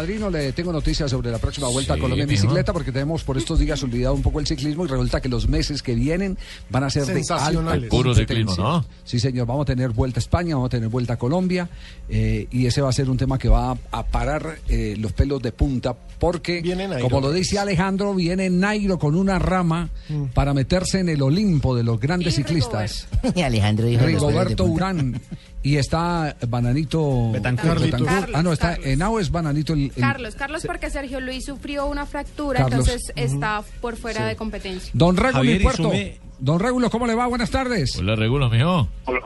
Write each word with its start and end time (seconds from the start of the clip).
padrino, 0.00 0.30
le 0.30 0.52
tengo 0.52 0.72
noticias 0.72 1.10
sobre 1.10 1.30
la 1.30 1.36
próxima 1.36 1.68
vuelta 1.68 1.92
a 1.92 1.98
Colombia 1.98 2.22
en 2.22 2.30
bicicleta, 2.30 2.72
porque 2.72 2.90
tenemos 2.90 3.22
por 3.22 3.36
estos 3.36 3.58
días 3.58 3.82
olvidado 3.82 4.14
un 4.14 4.22
poco 4.22 4.40
el 4.40 4.46
ciclismo 4.46 4.86
y 4.86 4.88
resulta 4.88 5.20
que 5.20 5.28
los 5.28 5.46
meses 5.46 5.82
que 5.82 5.94
vienen 5.94 6.38
van 6.70 6.84
a 6.84 6.90
ser 6.90 7.04
de 7.04 7.12
alta 7.12 7.38
Sensacionales. 7.38 7.90
Puro 7.90 8.14
ciclismo. 8.14 8.56
¿no? 8.56 8.84
Sí, 9.04 9.20
señor, 9.20 9.46
vamos 9.46 9.64
a 9.64 9.66
tener 9.66 9.90
vuelta 9.90 10.18
a 10.18 10.22
España, 10.22 10.54
vamos 10.54 10.68
a 10.68 10.70
tener 10.70 10.88
vuelta 10.88 11.12
a 11.14 11.16
Colombia, 11.18 11.68
eh, 12.08 12.46
y 12.50 12.64
ese 12.64 12.80
va 12.80 12.88
a 12.88 12.92
ser 12.92 13.10
un 13.10 13.18
tema 13.18 13.36
que 13.36 13.50
va 13.50 13.76
a, 13.90 14.06
parar 14.06 14.56
eh, 14.70 14.96
los 14.98 15.12
pelos 15.12 15.42
de 15.42 15.52
punta, 15.52 15.94
porque, 16.18 16.62
Viene 16.62 16.88
Nairo. 16.88 17.06
como 17.06 17.20
lo 17.20 17.30
dice 17.30 17.58
Alejandro, 17.58 18.14
viene 18.14 18.48
Nairo 18.48 18.98
con 18.98 19.14
una 19.14 19.38
rama 19.38 19.90
Mm. 20.10 20.24
para 20.34 20.52
meterse 20.54 21.00
en 21.00 21.08
el 21.08 21.22
Olimpo 21.22 21.76
de 21.76 21.84
los 21.84 22.00
grandes 22.00 22.34
ciclistas. 22.34 23.06
Y 23.34 23.42
Alejandro 23.42 23.86
dijo 23.86 24.04
Rigoberto. 24.04 24.64
Urán. 24.64 25.20
Y 25.62 25.76
está 25.76 26.36
Bananito 26.48 27.32
Betancourt. 27.32 27.80
Betancourt. 27.82 28.30
Ah, 28.34 28.42
no, 28.42 28.52
está 28.52 28.70
Carlos. 28.70 28.86
Henao 28.86 29.20
es 29.20 29.30
Bananito. 29.30 29.74
El, 29.74 29.82
el- 29.84 29.92
Carlos, 30.00 30.34
Carlos 30.34 30.62
porque 30.66 30.88
Sergio 30.88 31.20
Luis 31.20 31.44
sufrió 31.44 31.86
una 31.86 32.06
fractura, 32.06 32.60
Carlos. 32.60 32.88
entonces 32.88 33.12
está 33.14 33.62
por 33.82 33.96
fuera 33.96 34.24
de 34.26 34.36
competencia. 34.36 34.90
Don 34.94 35.16
Regulo 35.16 35.60
Puerto. 35.62 35.82
sume- 35.92 36.14
Don 36.38 36.58
Regulo, 36.60 36.88
¿cómo 36.88 37.06
le 37.06 37.14
va? 37.14 37.26
Buenas 37.26 37.50
tardes. 37.50 37.96
Hola, 37.98 38.16
regulo, 38.16 38.48
mijo. 38.48 38.88
Hola, 39.04 39.20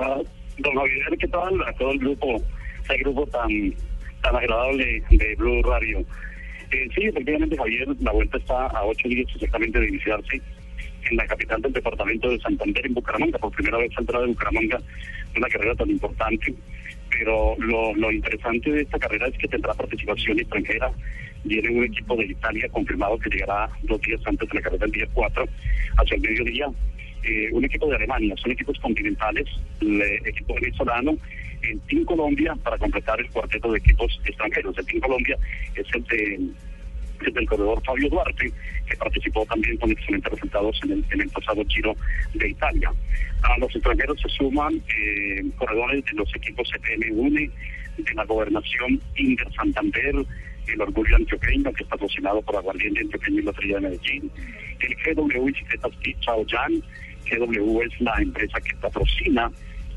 don 0.58 0.74
Javier, 0.74 1.18
¿qué 1.20 1.28
tal? 1.28 1.62
A 1.68 1.72
todo 1.74 1.92
el 1.92 1.98
grupo, 2.00 2.42
ese 2.84 2.96
grupo 2.98 3.24
tan, 3.28 3.48
tan 4.20 4.34
agradable 4.34 5.02
de 5.10 5.34
Blue 5.38 5.62
Radio. 5.62 6.00
Eh, 6.72 6.88
sí, 6.92 7.02
efectivamente, 7.04 7.56
Javier, 7.56 7.86
la 8.00 8.10
vuelta 8.10 8.38
está 8.38 8.66
a 8.66 8.84
ocho 8.84 9.06
días 9.08 9.26
exactamente 9.36 9.78
de 9.78 9.88
iniciarse 9.88 10.42
en 11.10 11.16
la 11.16 11.26
capital 11.26 11.60
del 11.62 11.72
departamento 11.72 12.30
de 12.30 12.40
Santander, 12.40 12.86
en 12.86 12.94
Bucaramanga. 12.94 13.38
Por 13.38 13.52
primera 13.52 13.78
vez 13.78 13.92
saldrá 13.94 14.20
de 14.20 14.26
Bucaramanga 14.26 14.80
una 15.36 15.48
carrera 15.48 15.74
tan 15.74 15.90
importante. 15.90 16.54
Pero 17.10 17.54
lo, 17.58 17.94
lo 17.94 18.10
interesante 18.10 18.70
de 18.70 18.82
esta 18.82 18.98
carrera 18.98 19.28
es 19.28 19.38
que 19.38 19.48
tendrá 19.48 19.74
participación 19.74 20.38
extranjera. 20.38 20.90
Viene 21.44 21.70
un 21.70 21.84
equipo 21.84 22.16
de 22.16 22.26
Italia 22.26 22.68
confirmado 22.70 23.18
que 23.18 23.30
llegará 23.30 23.70
dos 23.82 24.00
días 24.00 24.20
antes 24.24 24.48
de 24.48 24.54
la 24.54 24.62
carrera, 24.62 24.86
el 24.86 24.92
día 24.92 25.08
4, 25.12 25.46
hacia 25.98 26.14
el 26.16 26.22
mediodía 26.22 26.68
eh, 27.24 27.48
un 27.52 27.64
equipo 27.64 27.88
de 27.88 27.96
Alemania, 27.96 28.34
son 28.36 28.52
equipos 28.52 28.78
continentales, 28.80 29.46
el 29.80 30.02
eh, 30.02 30.20
equipo 30.26 30.54
venezolano, 30.54 31.16
el 31.62 31.80
Team 31.88 32.04
Colombia 32.04 32.54
para 32.62 32.76
completar 32.76 33.18
el 33.18 33.30
cuarteto 33.30 33.72
de 33.72 33.78
equipos 33.78 34.20
extranjeros. 34.26 34.76
El 34.76 34.86
Team 34.86 35.00
Colombia 35.00 35.38
es 35.74 35.86
el 35.94 36.04
de 36.04 36.40
del 37.20 37.46
corredor 37.46 37.82
Fabio 37.84 38.08
Duarte, 38.08 38.52
que 38.88 38.96
participó 38.96 39.44
también 39.46 39.76
con 39.78 39.90
excelentes 39.90 40.32
resultados 40.32 40.78
en 40.84 40.92
el, 40.92 41.04
en 41.10 41.20
el 41.22 41.30
pasado 41.30 41.62
Giro 41.68 41.94
de 42.34 42.48
Italia. 42.48 42.92
A 43.42 43.58
los 43.58 43.74
extranjeros 43.74 44.20
se 44.20 44.28
suman 44.30 44.74
eh, 44.74 45.44
corredores 45.56 46.04
de 46.04 46.12
los 46.12 46.34
equipos 46.34 46.68
CPM 46.70 47.12
UNE, 47.12 47.50
de 47.98 48.14
la 48.14 48.24
gobernación 48.24 49.00
Inder 49.16 49.52
Santander, 49.54 50.14
el 50.66 50.80
Orgullo 50.80 51.16
Antioqueño, 51.16 51.72
que 51.72 51.82
está 51.82 51.96
patrocinado 51.96 52.42
por 52.42 52.56
Aguardiente 52.56 53.00
Antioqueño 53.00 53.40
y 53.40 53.42
Lotería 53.42 53.76
de 53.76 53.82
Medellín, 53.82 54.30
el 54.80 55.14
GW 55.14 55.44
Bicicletas 55.44 55.92
Chaoyan, 56.20 56.82
GW 57.30 57.80
es 57.82 58.00
la 58.00 58.14
empresa 58.20 58.60
que 58.60 58.74
patrocina 58.76 59.50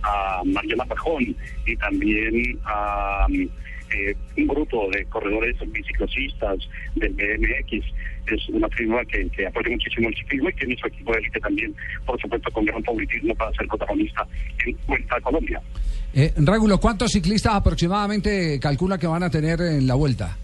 a 0.07 0.41
Mariana 0.45 0.85
Pajón 0.85 1.35
y 1.65 1.75
también 1.77 2.57
a 2.65 3.27
eh, 3.29 4.15
un 4.37 4.47
grupo 4.47 4.89
de 4.91 5.05
corredores 5.05 5.55
biciclosistas 5.71 6.57
del 6.95 7.13
BMX. 7.13 7.85
Es 8.27 8.49
una 8.49 8.67
firma 8.69 9.05
que, 9.05 9.29
que 9.29 9.47
apoya 9.47 9.69
muchísimo 9.69 10.09
el 10.09 10.15
ciclismo 10.15 10.49
y 10.49 10.53
tiene 10.53 10.75
su 10.75 10.87
equipo 10.87 11.13
de 11.13 11.19
élite 11.19 11.39
también, 11.39 11.73
por 12.05 12.19
supuesto, 12.19 12.51
con 12.51 12.65
gran 12.65 12.83
favoritismo 12.83 13.33
para 13.35 13.51
ser 13.53 13.67
protagonista 13.67 14.27
en 14.65 14.77
Vuelta 14.85 15.15
a 15.15 15.21
Colombia. 15.21 15.61
Eh, 16.13 16.33
Regulo, 16.35 16.79
¿cuántos 16.79 17.11
ciclistas 17.11 17.53
aproximadamente 17.55 18.59
calcula 18.59 18.97
que 18.97 19.07
van 19.07 19.23
a 19.23 19.29
tener 19.29 19.61
en 19.61 19.87
la 19.87 19.95
vuelta? 19.95 20.37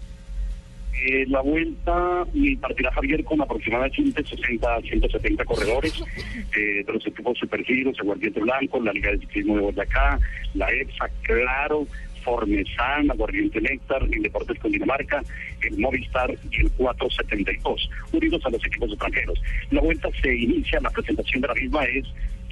Eh, 1.06 1.26
la 1.28 1.42
vuelta 1.42 2.24
partirá 2.62 2.90
Javier 2.92 3.22
con 3.24 3.38
aproximadamente 3.38 4.24
60 4.24 4.80
170 4.80 5.44
corredores 5.44 6.02
eh, 6.56 6.82
de 6.82 6.90
los 6.90 7.06
equipos 7.06 7.36
Supergiros, 7.36 7.94
el 7.98 8.06
Guardiente 8.06 8.40
Blanco, 8.40 8.80
la 8.80 8.90
Liga 8.90 9.10
de 9.10 9.18
Ciclismo 9.18 9.56
de 9.56 9.60
Boyacá, 9.60 10.18
la 10.54 10.72
EPSA, 10.72 11.10
Claro, 11.20 11.86
Formesan, 12.22 13.10
Aguardiente 13.10 13.60
Néctar, 13.60 14.02
el 14.10 14.22
Deportes 14.22 14.58
con 14.58 14.72
Dinamarca, 14.72 15.22
el 15.60 15.78
Movistar 15.78 16.34
y 16.50 16.60
el 16.62 16.70
472, 16.70 17.90
unidos 18.12 18.46
a 18.46 18.50
los 18.50 18.64
equipos 18.64 18.88
extranjeros. 18.88 19.42
La 19.72 19.82
vuelta 19.82 20.08
se 20.22 20.34
inicia, 20.34 20.80
la 20.80 20.88
presentación 20.88 21.42
de 21.42 21.48
la 21.48 21.54
misma 21.54 21.84
es 21.84 22.06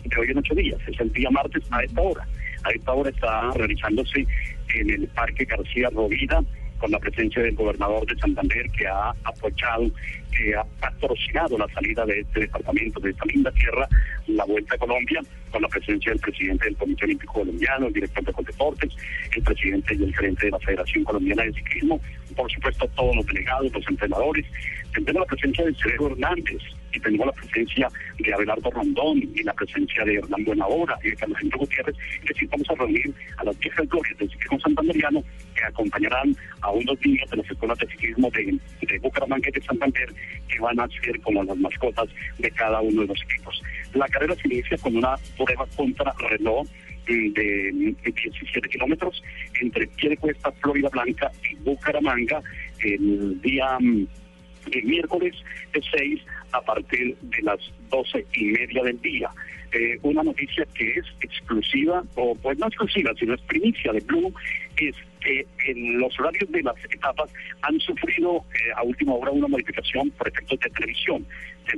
de 0.05 0.17
hoy 0.21 0.31
en 0.31 0.39
ocho 0.39 0.55
días, 0.55 0.79
es 0.87 1.01
el 1.01 1.11
día 1.15 1.31
martes 1.31 1.63
a 1.71 1.83
esta 1.83 2.03
hora. 2.03 2.29
A 2.65 2.71
esta 2.71 2.93
hora 2.93 3.09
está 3.09 3.51
realizándose 3.53 4.27
en 4.75 4.91
el 4.91 5.09
Parque 5.09 5.47
García 5.47 5.89
Rovira 5.91 6.43
con 6.83 6.91
la 6.91 6.99
presencia 6.99 7.41
del 7.41 7.55
gobernador 7.55 8.05
de 8.07 8.19
Santander 8.19 8.69
que 8.73 8.89
ha 8.89 9.11
apoyado, 9.23 9.89
que 10.37 10.53
ha 10.53 10.65
patrocinado 10.81 11.57
la 11.57 11.69
salida 11.69 12.05
de 12.05 12.19
este 12.19 12.41
departamento, 12.41 12.99
de 12.99 13.11
esta 13.11 13.25
linda 13.27 13.53
tierra, 13.53 13.89
la 14.27 14.45
Vuelta 14.45 14.75
a 14.75 14.79
Colombia, 14.79 15.21
con 15.53 15.63
la 15.63 15.69
presencia 15.69 16.11
del 16.11 16.21
presidente 16.21 16.65
del 16.65 16.77
Comité 16.77 17.05
Olímpico 17.05 17.35
Colombiano, 17.35 17.87
el 17.87 17.93
director 17.93 18.25
de 18.25 18.33
Coldeportes, 18.33 18.97
el 19.37 19.43
presidente 19.45 19.95
y 19.95 20.03
el 20.03 20.17
gerente 20.17 20.47
de 20.47 20.51
la 20.51 20.59
Federación 20.59 21.05
Colombiana 21.05 21.45
de 21.45 21.53
Ciclismo, 21.53 22.01
por 22.35 22.51
supuesto 22.51 22.89
todos 22.97 23.15
los 23.15 23.27
delegados, 23.27 23.73
los 23.73 23.89
entrenadores. 23.89 24.45
Tendremos 24.93 25.21
la 25.21 25.27
presencia 25.27 25.65
de 25.65 25.75
Cerebro 25.77 26.09
Hernández 26.09 26.63
y 26.93 27.01
tenemos 27.01 27.27
la 27.27 27.33
presencia 27.33 27.89
de 28.19 28.35
Abelardo 28.35 28.71
Rondón 28.71 29.19
y 29.35 29.43
la 29.43 29.53
presencia 29.55 30.05
de 30.05 30.17
Hernán 30.17 30.45
Buenahora 30.45 30.99
y 31.03 31.11
de 31.11 31.17
Carlos 31.17 31.39
Gutiérrez, 31.59 31.97
que 32.27 32.35
sí 32.35 32.47
vamos 32.47 32.69
a 32.71 32.75
reunir 32.75 33.13
a 33.39 33.45
las 33.45 33.59
viejas 33.59 33.89
glorias 33.89 34.19
del 34.19 34.31
ciclismo 34.31 34.61
santanderiano 34.61 35.23
que 35.55 35.65
acompañarán 35.65 36.37
a 36.61 36.71
unos 36.71 36.99
niños 37.05 37.31
de 37.31 37.37
las 37.39 37.51
escuelas 37.51 37.79
de 37.79 37.87
ciclismo 37.89 38.31
de, 38.31 38.59
de 38.87 38.99
Bucaramanga 38.99 39.49
y 39.49 39.53
de 39.53 39.63
Santander 39.63 40.09
que 40.49 40.61
van 40.61 40.79
a 40.81 40.89
ser 40.89 41.21
como 41.21 41.43
las 41.45 41.57
mascotas 41.57 42.09
de 42.39 42.51
cada 42.51 42.81
uno 42.81 43.03
de 43.03 43.09
los 43.09 43.23
equipos. 43.23 43.63
La 43.95 44.09
carrera 44.09 44.35
se 44.37 44.49
inicia 44.49 44.77
con 44.79 44.97
una 44.97 45.17
prueba 45.37 45.67
contra 45.77 46.13
reloj 46.31 46.67
mm, 47.09 47.33
de 47.33 47.95
17 48.05 48.69
kilómetros 48.69 49.23
entre 49.61 49.87
Piedecuesta, 49.89 50.53
Florida 50.53 50.89
Blanca 50.91 51.31
y 51.51 51.55
Bucaramanga 51.57 52.43
el 52.85 53.41
día 53.41 53.79
mm, 53.81 54.07
el 54.71 54.85
miércoles 54.85 55.35
de 55.73 55.83
6 55.97 56.21
a 56.53 56.61
partir 56.61 57.17
de 57.21 57.43
las 57.43 57.59
12 57.91 58.27
y 58.35 58.45
media 58.45 58.83
del 58.83 59.01
día. 59.01 59.31
Eh, 59.73 59.99
una 60.03 60.23
noticia 60.23 60.67
que 60.75 60.87
es 60.93 61.07
exclusiva, 61.23 62.03
o 62.15 62.35
pues 62.35 62.59
no 62.59 62.67
exclusiva, 62.67 63.13
sino 63.19 63.35
es 63.35 63.41
primicia 63.43 63.93
de 63.93 64.01
Blue, 64.01 64.33
es 64.77 64.95
que 65.23 65.47
en 65.67 65.99
los 65.99 66.19
horarios 66.19 66.51
de 66.51 66.63
las 66.63 66.75
etapas 66.85 67.31
han 67.63 67.79
sufrido 67.81 68.45
eh, 68.55 68.73
a 68.77 68.83
última 68.83 69.15
hora 69.15 69.31
una 69.31 69.49
modificación 69.49 70.11
por 70.11 70.29
efectos 70.29 70.59
de 70.61 70.71
televisión. 70.71 71.27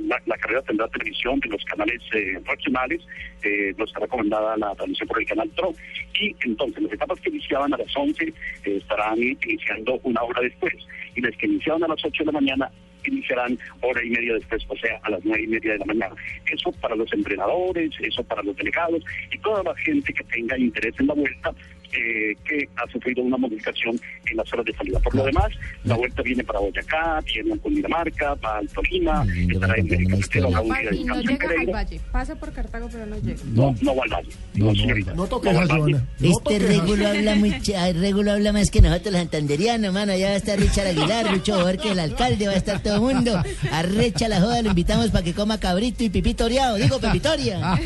La, 0.07 0.19
la 0.25 0.37
carrera 0.37 0.61
tendrá 0.63 0.87
televisión 0.87 1.39
de 1.39 1.49
los 1.49 1.63
canales 1.65 2.01
eh, 2.13 2.39
regionales, 2.43 3.01
eh, 3.43 3.73
nos 3.77 3.87
está 3.87 3.99
recomendada 4.01 4.57
la 4.57 4.73
transmisión 4.75 5.07
por 5.07 5.21
el 5.21 5.27
canal 5.27 5.49
TRO, 5.51 5.73
y 6.19 6.35
entonces 6.43 6.83
las 6.83 6.93
etapas 6.93 7.19
que 7.21 7.29
iniciaban 7.29 7.73
a 7.73 7.77
las 7.77 7.95
11 7.95 8.25
eh, 8.25 8.33
estarán 8.65 9.21
iniciando 9.21 9.99
una 10.03 10.23
hora 10.23 10.41
después, 10.41 10.73
y 11.15 11.21
las 11.21 11.35
que 11.37 11.45
iniciaban 11.45 11.83
a 11.83 11.87
las 11.87 12.03
8 12.03 12.23
de 12.23 12.25
la 12.25 12.31
mañana 12.31 12.71
iniciarán 13.11 13.57
hora 13.81 14.03
y 14.03 14.09
media 14.09 14.33
después, 14.33 14.65
o 14.67 14.77
sea, 14.77 14.99
a 15.03 15.09
las 15.11 15.23
nueve 15.23 15.43
y 15.43 15.47
media 15.47 15.73
de 15.73 15.79
la 15.79 15.85
mañana. 15.85 16.15
Eso 16.51 16.71
para 16.73 16.95
los 16.95 17.11
entrenadores, 17.13 17.91
eso 17.99 18.23
para 18.23 18.43
los 18.43 18.55
delegados 18.55 19.03
y 19.31 19.37
toda 19.39 19.63
la 19.63 19.75
gente 19.75 20.13
que 20.13 20.23
tenga 20.25 20.57
interés 20.57 20.93
en 20.99 21.07
la 21.07 21.13
vuelta, 21.13 21.53
eh, 21.97 22.35
que 22.43 22.67
ha 22.75 22.91
sufrido 22.91 23.23
una 23.23 23.37
modificación 23.37 23.99
en 24.29 24.37
las 24.37 24.51
horas 24.53 24.65
de 24.65 24.73
salida. 24.73 24.99
Por 24.99 25.15
lo 25.15 25.23
demás, 25.23 25.47
la 25.83 25.95
vuelta 25.95 26.21
viene 26.21 26.43
para 26.43 26.59
Boyacá, 26.59 27.21
viene 27.21 27.53
a 27.53 27.57
Cundinamarca, 27.57 28.35
va 28.35 28.57
al 28.57 28.67
Tolima, 28.69 29.23
Muy 29.23 29.33
lindo, 29.33 29.53
estará 29.55 29.75
en 29.77 29.87
para 29.87 30.01
el 30.01 30.07
carretero, 30.09 30.49
la 30.49 30.61
única 30.61 30.95
y 30.95 31.03
no 31.03 31.21
llega 31.21 31.49
al 31.49 31.67
valle. 31.67 32.01
Pasa 32.11 32.35
por 32.35 32.51
Cartago, 32.51 32.89
pero 32.91 33.05
no 33.05 33.17
llega. 33.19 33.39
No, 33.53 33.75
no 33.81 33.95
va 33.95 34.03
al 34.03 34.09
valle. 34.09 34.29
No, 34.55 34.75
señorita. 34.75 35.13
No 35.13 35.27
toques 35.27 35.55
va 35.55 35.59
a 35.59 35.61
al 35.61 35.67
valle. 35.67 35.81
Joana. 35.81 36.07
No 36.19 36.29
Este 36.29 36.59
Regulo 36.59 37.07
habla 37.07 37.35
muy 37.35 37.51
Regulo 37.95 38.31
habla 38.31 38.53
más 38.53 38.71
que 38.71 38.81
nosotros 38.81 39.13
los 39.13 39.21
santanderianos, 39.21 39.93
mano. 39.93 40.13
Allá 40.13 40.29
va 40.29 40.33
a 40.33 40.37
estar 40.37 40.59
Richard 40.59 40.87
Aguilar, 40.87 41.31
Lucho 41.31 41.59
Borges, 41.59 41.91
el 41.91 41.99
alcalde, 41.99 42.47
va 42.47 42.53
a 42.53 42.57
estar 42.57 42.81
todo 42.81 42.95
el 42.95 43.01
mundo. 43.01 43.41
Arrecha 43.71 44.27
la 44.27 44.41
joda, 44.41 44.61
lo 44.61 44.69
invitamos 44.69 45.09
para 45.11 45.23
que 45.23 45.33
coma 45.33 45.59
cabrito 45.59 46.03
y 46.03 46.09
pipito 46.09 46.45
oreado. 46.45 46.75
Digo, 46.77 46.99
pepitoria. 46.99 47.59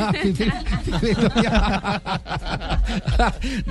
Ah, 3.19 3.34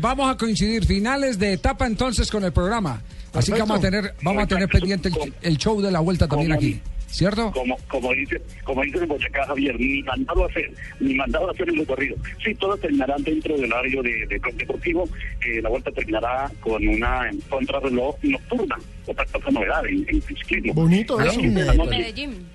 Vamos 0.00 0.30
a 0.30 0.36
coincidir 0.36 0.84
finales 0.84 1.38
de 1.38 1.52
etapa 1.54 1.86
entonces 1.86 2.30
con 2.30 2.44
el 2.44 2.52
programa. 2.52 3.02
Así 3.34 3.52
que 3.52 3.60
vamos 3.60 3.78
a 3.78 3.80
tener, 3.80 4.14
vamos 4.22 4.42
a 4.44 4.46
tener 4.46 4.68
pendiente 4.68 5.08
el, 5.08 5.34
el 5.42 5.56
show 5.58 5.80
de 5.80 5.90
la 5.90 6.00
vuelta 6.00 6.26
también 6.26 6.52
aquí, 6.52 6.80
¿cierto? 7.08 7.52
como 7.52 7.76
como 7.88 8.12
dice 8.14 8.40
como 8.64 8.82
dice 8.82 8.98
en 8.98 9.08
Boyacá 9.08 9.44
Javier 9.46 9.78
ni 9.78 10.02
mandado 10.02 10.44
a 10.44 10.48
hacer 10.48 10.70
ni 11.00 11.14
mandado 11.14 11.48
a 11.48 11.52
hacer 11.52 11.68
el 11.68 11.76
recorrido 11.78 12.16
sí 12.44 12.54
todos 12.54 12.80
terminarán 12.80 13.22
dentro 13.22 13.56
del 13.56 13.70
horario 13.72 14.02
de, 14.02 14.26
de 14.26 14.40
club 14.40 14.54
deportivo 14.56 15.08
Eh, 15.46 15.60
la 15.62 15.68
vuelta 15.68 15.90
terminará 15.92 16.50
con 16.60 16.86
una 16.88 17.30
contrarreloj 17.48 18.16
nocturna 18.22 18.76
otra, 19.06 19.26
otra 19.32 19.50
novedad 19.50 19.86
en, 19.86 20.06
en 20.08 20.22
ciclismo 20.22 20.74
Bonito 20.74 21.20
eso. 21.20 21.40
Medellín. 21.86 22.46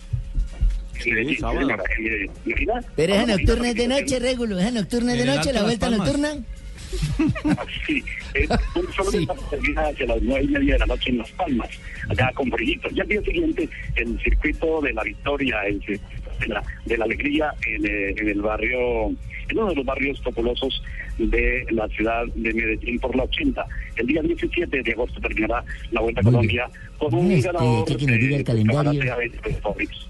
Pero 2.96 3.14
esa 3.14 3.25
nocturna 3.25 3.70
es 3.70 3.75
de 3.75 3.88
noche, 3.88 4.20
Regulo. 4.20 4.60
Esa 4.60 4.72
nocturna 4.72 5.12
es 5.14 5.18
de 5.18 5.24
el 5.24 5.36
noche, 5.36 5.54
la 5.54 5.60
de 5.60 5.66
vuelta 5.66 5.90
nocturna. 5.90 6.30
Sí, 7.88 8.04
eh, 8.34 8.48
un 8.75 8.94
solo 8.94 9.12
Sí. 9.12 9.28
termina 9.50 9.81
hacia 9.88 10.06
las 10.07 10.22
nueve 10.22 10.45
y 10.45 10.48
media 10.48 10.74
de 10.74 10.80
la 10.80 10.86
noche 10.86 11.10
en 11.12 11.18
Las 11.19 11.31
Palmas, 11.31 11.69
allá 12.10 12.31
con 12.34 12.50
Brillito. 12.50 12.90
Y 12.94 13.00
al 13.01 13.07
día 13.07 13.22
siguiente, 13.22 13.69
el 13.95 14.19
circuito 14.24 14.81
de 14.81 14.94
la 14.94 15.04
victoria, 15.04 15.62
el 15.66 15.80
circuito 15.81 16.30
de 16.40 16.48
la, 16.48 16.63
de 16.86 16.98
la 16.98 17.06
alegría 17.06 17.54
en, 17.68 17.86
eh, 17.86 18.16
en 18.18 18.28
el 18.30 18.42
barrio, 18.42 19.07
en 19.50 19.57
uno 19.57 19.69
de 19.69 19.75
los 19.75 19.86
barrios 19.86 20.19
populosos 20.22 20.81
de 21.18 21.66
la 21.69 21.88
ciudad 21.90 22.25
de 22.36 22.54
Medellín 22.54 23.00
por 23.00 23.16
la 23.16 23.24
80. 23.24 23.66
El 23.98 24.07
día 24.07 24.22
17 24.22 24.81
de 24.81 24.92
agosto 24.94 25.19
terminará 25.22 25.63
la 25.92 26.01
Vuelta 26.01 26.22
a 26.22 26.24
Colombia 26.24 26.68
con 26.98 27.13
un 27.13 27.31
Este, 27.31 27.48
ganador 27.51 27.86
¿qué 27.86 27.96
quiere 27.96 28.06
que 28.06 28.12
nos 28.12 28.19
diga 28.22 28.36
el 28.36 28.38
de 28.39 28.44
calendario? 28.44 28.84
Camarate 29.00 29.12
a 29.12 29.16
20 29.18 29.54
favoritos. 29.62 30.10